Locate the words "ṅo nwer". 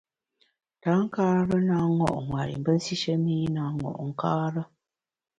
1.97-2.47